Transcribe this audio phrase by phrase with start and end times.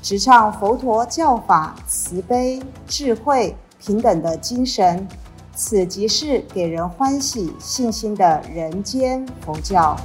[0.00, 5.06] 直唱佛陀教法慈悲、智慧、平等的精神。
[5.54, 9.96] 此即是给人欢喜、信心的人间佛教。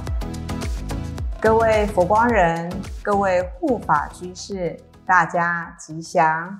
[1.40, 6.58] 各位佛光人，各位护法居士，大家吉祥。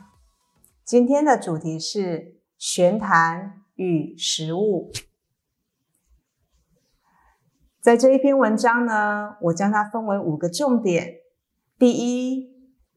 [0.85, 4.93] 今天的主题是玄谈与实物。
[7.81, 11.15] 在这一篇文章呢，我将它分为五个重点：
[11.77, 12.54] 第一，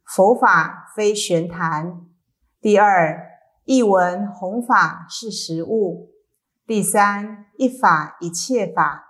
[0.08, 2.08] 佛法非玄谈；
[2.62, 3.30] 第二，
[3.66, 6.08] 一文弘法是实物；
[6.66, 9.04] 第三，一法一切法；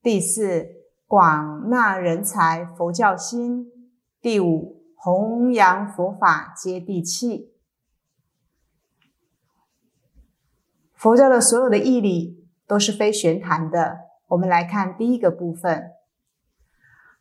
[0.00, 0.68] 第四，
[1.08, 3.66] 广纳人才佛教心；
[4.20, 7.52] 第五，弘扬佛法接地气。
[10.94, 13.98] 佛教的所有的义理都是非玄谈的。
[14.28, 15.90] 我们来看第一个部分：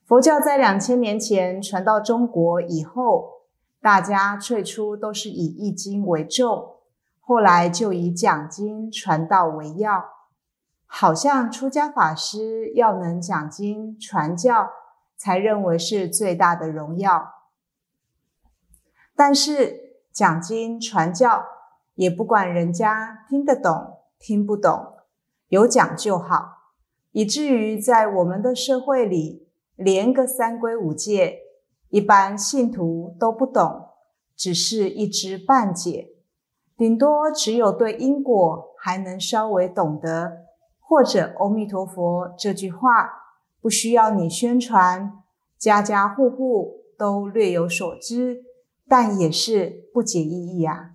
[0.07, 3.41] 佛教在两千年前传到中国以后，
[3.81, 6.75] 大家最初都是以易经为重。
[7.19, 10.05] 后来就以讲经传道为要，
[10.85, 14.69] 好像出家法师要能讲经传教，
[15.17, 17.31] 才认为是最大的荣耀。
[19.15, 21.45] 但是讲经传教
[21.95, 24.93] 也不管人家听得懂听不懂，
[25.47, 26.57] 有讲就好，
[27.11, 29.44] 以至于在我们的社会里，
[29.75, 31.39] 连个三规五戒，
[31.89, 33.89] 一般信徒都不懂，
[34.35, 36.09] 只是一知半解。
[36.77, 40.45] 顶多只有对因果还能稍微懂得，
[40.79, 43.09] 或者“阿弥陀佛”这句话
[43.61, 45.23] 不需要你宣传，
[45.57, 48.43] 家家户户都略有所知，
[48.87, 50.91] 但也是不解意义啊。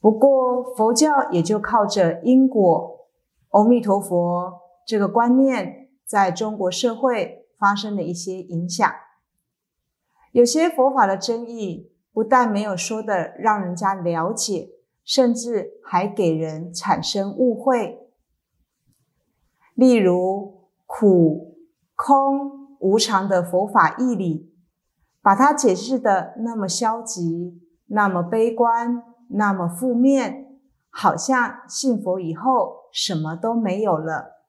[0.00, 3.06] 不过佛教也就靠着因果、
[3.50, 5.81] 阿弥陀佛这个观念，
[6.12, 8.86] 在中国社会发生的一些影响，
[10.32, 11.90] 有些佛法的争议。
[12.12, 14.68] 不但没有说的让人家了解，
[15.02, 18.10] 甚至还给人产生误会。
[19.74, 21.56] 例如苦、
[21.96, 24.54] 空、无常的佛法义理，
[25.22, 34.41] 把它解释的那么消极、那么悲观、那么负面，好像信佛以后什么都没有了。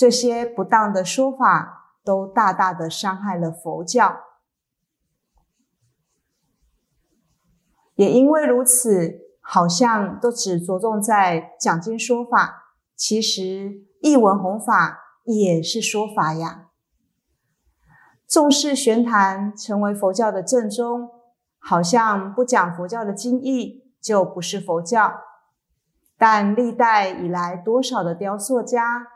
[0.00, 4.20] 这些不当的说法，都大大的伤害了佛教。
[7.96, 16.70] 也因为如此，好像都只着重在讲经说法，其实译文弘法也是说法呀。
[18.26, 21.10] 重视玄谈成为佛教的正宗，
[21.58, 25.20] 好像不讲佛教的经义就不是佛教。
[26.16, 29.06] 但历代以来，多少的雕塑家，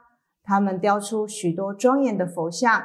[0.44, 2.84] 他们雕出许多庄严的佛像，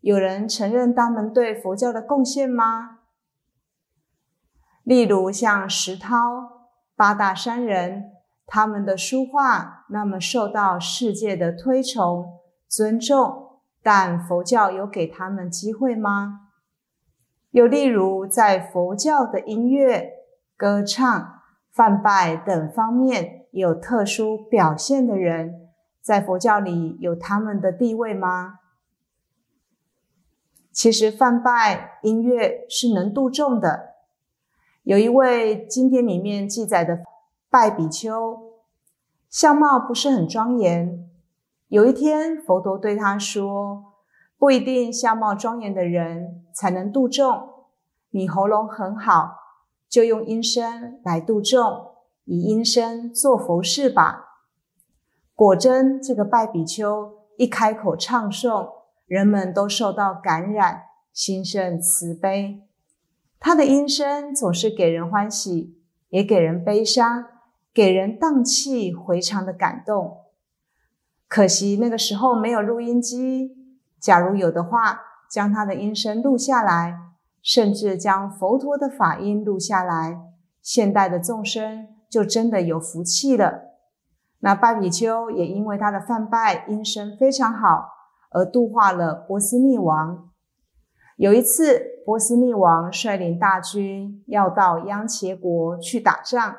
[0.00, 3.00] 有人承认他们对佛教的贡献吗？
[4.82, 6.16] 例如像石涛、
[6.96, 8.12] 八大山人，
[8.46, 16.48] 他们的书画那么受到世界的推崇、尊重，但佛教有给他们机会吗？
[17.50, 20.10] 又例如在佛教的音乐、
[20.56, 21.40] 歌唱、
[21.70, 25.67] 泛拜等方面有特殊表现的人，
[26.08, 28.60] 在佛教里有他们的地位吗？
[30.72, 33.96] 其实泛拜音乐是能度众的。
[34.84, 37.00] 有一位经典里面记载的
[37.50, 38.54] 拜比丘，
[39.28, 41.06] 相貌不是很庄严。
[41.68, 43.92] 有一天，佛陀对他说
[44.38, 47.66] ：“不一定相貌庄严的人才能度众。
[48.08, 49.36] 你喉咙很好，
[49.86, 51.88] 就用音声来度众，
[52.24, 54.24] 以音声做佛事吧。”
[55.38, 58.70] 果真，这个拜比丘一开口唱诵，
[59.06, 62.64] 人们都受到感染，心生慈悲。
[63.38, 67.26] 他的音声总是给人欢喜，也给人悲伤，
[67.72, 70.22] 给人荡气回肠的感动。
[71.28, 73.52] 可惜那个时候没有录音机，
[74.00, 76.98] 假如有的话，将他的音声录下来，
[77.40, 80.18] 甚至将佛陀的法音录下来，
[80.60, 83.67] 现代的众生就真的有福气了。
[84.40, 87.88] 那拜比丘也因为他的梵拜音声非常好，
[88.30, 90.30] 而度化了波斯匿王。
[91.16, 91.98] 有一次。
[92.08, 96.56] 波斯匿王率领大军要到央茄国去打仗。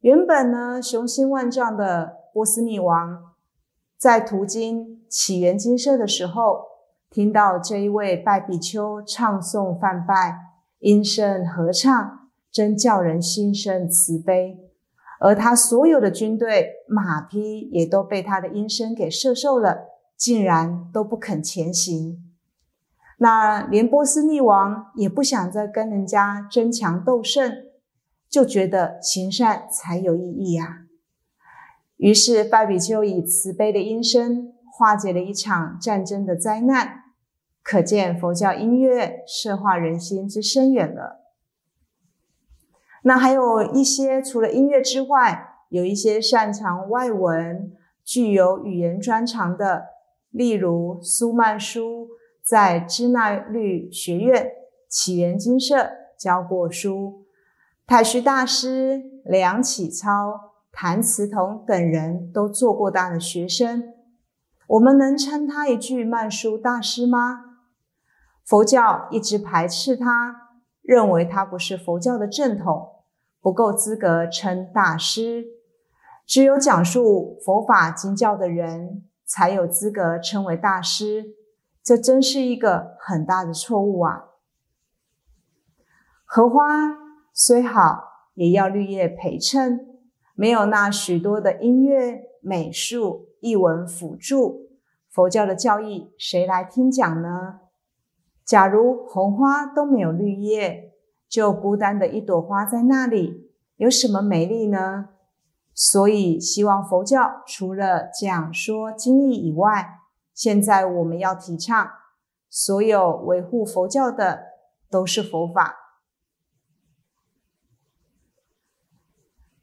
[0.00, 3.32] 原本呢，雄心万丈的波斯匿王，
[3.96, 6.66] 在途经起源金舍的时候，
[7.08, 10.36] 听到这一位拜比丘唱诵梵拜，
[10.80, 14.71] 音声合唱，真叫人心生慈悲。
[15.24, 19.86] 而他所有的军队马匹也都被他的音声给射受了，
[20.16, 22.18] 竟然都不肯前行。
[23.18, 27.52] 那连波斯匿王也不想再跟人家争强斗胜，
[28.28, 30.86] 就觉得行善才有意义呀。
[31.98, 37.04] 于是拜比丘以慈悲的音声化解了一场战争的灾难，
[37.62, 41.21] 可见佛教音乐摄化人心之深远了。
[43.02, 47.72] 那还有一些除了音乐之外，有一些擅长外文、
[48.04, 49.84] 具有语言专长的，
[50.30, 52.08] 例如苏曼殊。
[52.44, 54.50] 在支那律学院、
[54.88, 57.24] 起源金舍教过书，
[57.86, 63.84] 太虚大师、梁启超、谭嗣同等人都做过他的学生。
[64.66, 67.44] 我们能称他一句曼殊大师吗？
[68.44, 70.51] 佛教一直排斥他，
[70.82, 73.04] 认为他不是佛教的正统，
[73.40, 75.46] 不够资格称大师。
[76.26, 81.36] 只有讲述佛法经教的人才有资格称为大师。
[81.82, 84.26] 这真是一个很大的错误啊！
[86.24, 86.62] 荷花
[87.34, 89.80] 虽好，也要绿叶陪衬，
[90.34, 94.70] 没有那许多的音乐、美术、译文辅助，
[95.10, 97.61] 佛教的教义谁来听讲呢？
[98.44, 100.92] 假如红花都没有绿叶，
[101.28, 105.10] 就孤单的一朵花在那里，有什么美丽呢？
[105.74, 110.00] 所以，希望佛教除了讲说经义以外，
[110.34, 111.90] 现在我们要提倡，
[112.50, 114.48] 所有维护佛教的
[114.90, 115.76] 都是佛法，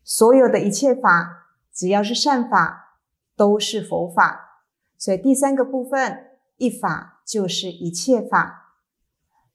[0.03, 2.97] 所有的一切法，只要是善法，
[3.35, 4.63] 都是佛法。
[4.97, 8.68] 所以第三个部分，一法就是一切法。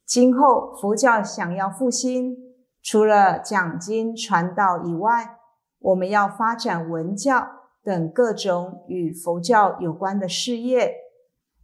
[0.07, 2.37] 今后佛教想要复兴，
[2.83, 5.39] 除了讲经传道以外，
[5.79, 7.47] 我们要发展文教
[7.83, 10.95] 等各种与佛教有关的事业。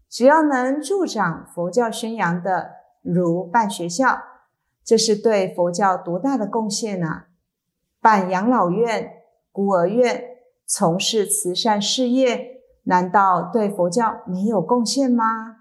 [0.08, 2.70] 只要能助长佛教宣扬的，
[3.02, 4.18] 如办学校，
[4.82, 7.24] 这是对佛教多大的贡献呢？
[8.00, 9.12] 办养老院、
[9.52, 10.24] 孤儿院，
[10.66, 15.59] 从事慈善事业，难道对佛教没有贡献吗？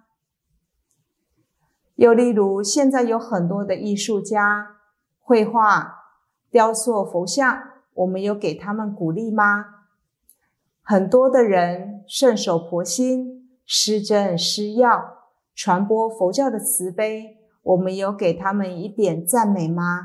[1.99, 4.77] 又例如，现在有很多的艺术家
[5.19, 6.05] 绘画、
[6.49, 7.61] 雕塑佛像，
[7.93, 9.65] 我们有给他们鼓励吗？
[10.81, 13.35] 很多的人顺手婆心。
[13.65, 15.17] 施真施药，
[15.53, 19.99] 传播佛教的慈悲，我们有给他们一点赞美吗？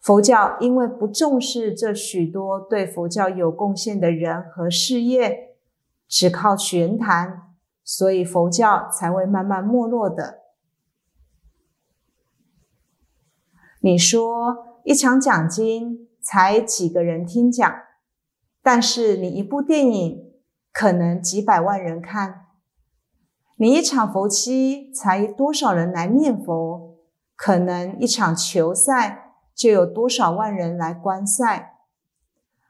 [0.00, 5.56] 佛教因为不重视这许多对佛教有贡献的人和事业，
[6.08, 7.42] 只靠玄谈，
[7.84, 10.39] 所以佛教才会慢慢没落的。
[13.80, 17.72] 你说一场奖金才几个人听讲，
[18.62, 20.30] 但是你一部电影。
[20.72, 22.46] 可能几百万人看，
[23.56, 26.96] 你一场佛七才多少人来念佛？
[27.34, 31.72] 可能一场球赛就有多少万人来观赛？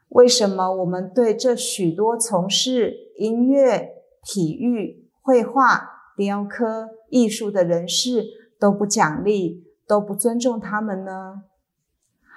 [0.09, 3.91] 为什么我们对这许多从事音乐、
[4.25, 8.25] 体育、绘画、雕刻、艺术的人士
[8.59, 11.43] 都不奖励、都不尊重他们呢？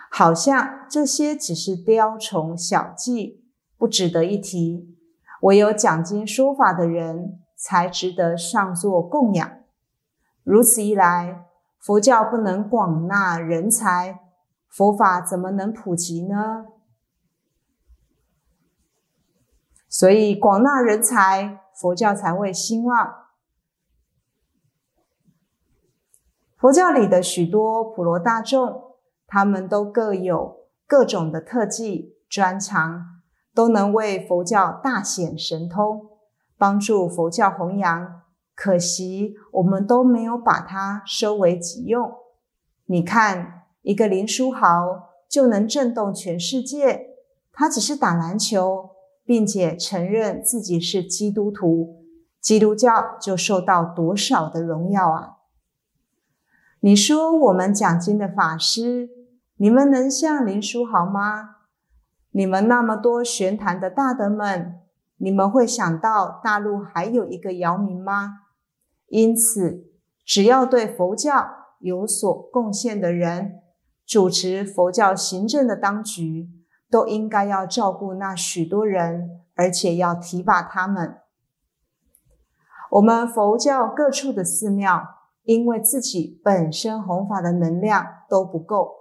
[0.09, 3.45] 好像这些只是雕虫小技，
[3.77, 4.97] 不值得一提。
[5.41, 9.51] 唯有讲经说法的人才值得上座供养。
[10.43, 11.45] 如此一来，
[11.77, 14.21] 佛教不能广纳人才，
[14.67, 16.65] 佛法怎么能普及呢？
[19.87, 23.22] 所以，广纳人才，佛教才会兴旺。
[26.63, 28.93] 佛教里的许多普罗大众，
[29.27, 33.19] 他们都各有各种的特技专长。
[33.53, 36.07] 都能为佛教大显神通，
[36.57, 38.21] 帮助佛教弘扬。
[38.55, 42.13] 可惜我们都没有把它收为己用。
[42.85, 47.17] 你看，一个林书豪就能震动全世界，
[47.51, 48.91] 他只是打篮球，
[49.25, 52.05] 并且承认自己是基督徒，
[52.39, 55.39] 基督教就受到多少的荣耀啊！
[56.85, 59.09] 你说我们讲经的法师，
[59.55, 61.55] 你们能像林书豪吗？
[62.31, 64.81] 你们那么多玄坛的大德们，
[65.15, 68.39] 你们会想到大陆还有一个姚明吗？
[69.07, 69.85] 因此，
[70.25, 73.61] 只要对佛教有所贡献的人，
[74.05, 76.49] 主持佛教行政的当局，
[76.91, 81.19] 都应该要照顾那许多人，而且要提拔他们。
[82.91, 88.93] 我们佛教各处的寺庙，因为自己本身弘法的能量都不够，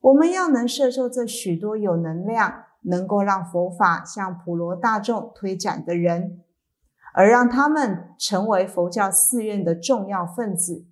[0.00, 6.42] 我们要能摄受这许多有能量，能够让佛法向普罗大众推展的人。
[7.18, 10.84] 而让他们成为佛教寺院的重要分子，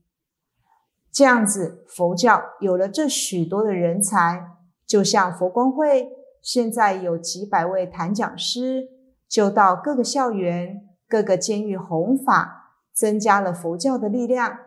[1.12, 4.46] 这样子，佛教有了这许多的人才，
[4.86, 6.08] 就像佛光会
[6.40, 8.88] 现在有几百位谈讲师，
[9.28, 14.60] 就到各个校园、各个监狱弘法，增加了佛教的力量。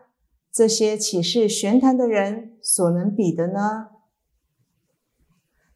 [0.58, 3.90] 这些岂是玄坛的人所能比的呢？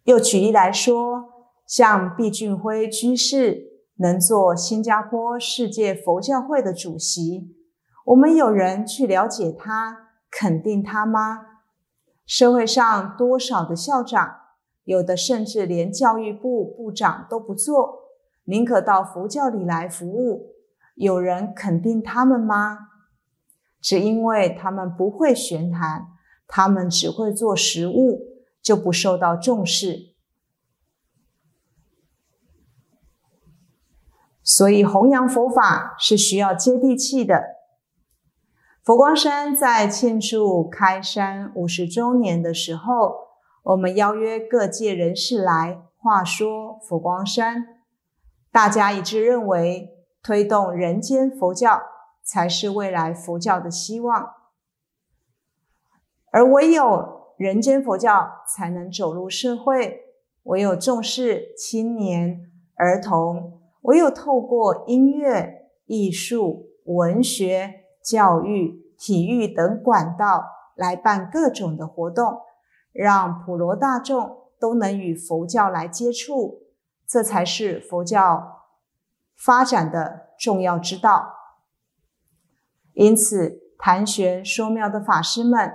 [0.06, 1.26] 又举例来说，
[1.68, 3.70] 像毕俊辉居士。
[3.98, 7.56] 能做新加坡世界佛教会的主席，
[8.06, 11.46] 我们有人去了解他、肯定他吗？
[12.26, 14.38] 社会上多少的校长，
[14.86, 18.06] 有的甚至连教育部部长都不做，
[18.46, 20.56] 宁可到佛教里来服务，
[20.96, 22.80] 有人肯定他们吗？
[23.82, 26.08] 只因为他们不会玄谈，
[26.48, 30.12] 他们只会做实物，就不受到重视。
[34.44, 37.58] 所以弘扬佛法是需要接地气的。
[38.84, 43.16] 佛光山在庆祝开山五十周年的时候，
[43.64, 47.64] 我们邀约各界人士来话说佛光山，
[48.52, 49.90] 大家一致认为，
[50.24, 51.82] 推动人间佛教
[52.32, 54.36] 才是未来佛教的希望，
[56.32, 60.00] 而唯有人间佛教才能走入社会，
[60.44, 63.60] 唯有重视青年儿童。
[63.82, 70.46] 唯有透过音乐、艺术、文学、教育、体育等管道
[70.76, 72.40] 来办各种的活动，
[72.94, 76.62] 让普罗大众都能与佛教来接触，
[77.06, 78.62] 这才是佛教
[79.36, 81.41] 发展的重要之道。
[83.04, 85.74] 因此，谈玄说妙的法师们，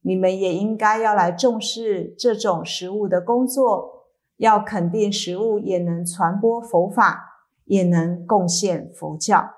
[0.00, 4.06] 你们也应该要来重视这种实物的工作，
[4.38, 7.28] 要肯定实物也能传播佛法。
[7.64, 9.50] 也能贡献佛教。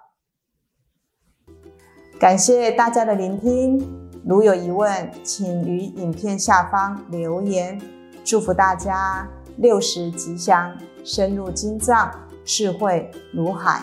[2.21, 3.81] 感谢大家的聆听，
[4.25, 7.81] 如有疑问，请于影片下方留言。
[8.23, 12.13] 祝福大家六十吉祥，深入经藏，
[12.45, 13.83] 智慧如海。